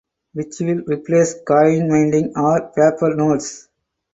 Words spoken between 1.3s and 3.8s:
coin minting or paper notes.